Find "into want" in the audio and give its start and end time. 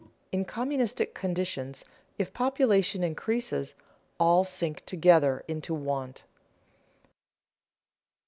5.47-6.23